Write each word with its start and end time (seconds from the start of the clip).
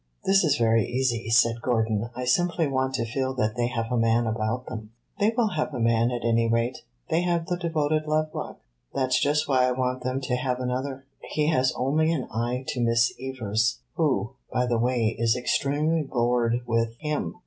"This 0.25 0.43
is 0.43 0.57
very 0.57 0.83
easy," 0.87 1.29
said 1.29 1.61
Gordon. 1.61 2.09
"I 2.15 2.25
simply 2.25 2.67
want 2.67 2.95
to 2.95 3.05
feel 3.05 3.35
that 3.35 3.55
they 3.55 3.67
have 3.67 3.91
a 3.91 3.97
man 3.99 4.25
about 4.25 4.65
them." 4.65 4.89
"They 5.19 5.31
will 5.37 5.49
have 5.49 5.75
a 5.75 5.79
man 5.79 6.09
at 6.09 6.25
any 6.25 6.47
rate 6.49 6.79
they 7.11 7.21
have 7.21 7.45
the 7.45 7.55
devoted 7.55 8.07
Lovelock." 8.07 8.61
"That 8.95 9.13
's 9.13 9.19
just 9.19 9.47
why 9.47 9.67
I 9.67 9.73
want 9.73 10.01
them 10.01 10.19
to 10.21 10.35
have 10.35 10.59
another. 10.59 11.05
He 11.29 11.49
has 11.49 11.71
only 11.75 12.11
an 12.11 12.27
eye 12.31 12.63
to 12.69 12.79
Miss 12.81 13.13
Evers, 13.21 13.77
who, 13.93 14.31
by 14.51 14.65
the 14.65 14.79
way, 14.79 15.15
is 15.19 15.35
extremely 15.35 16.01
bored 16.01 16.61
with 16.65 16.95
him. 16.97 17.35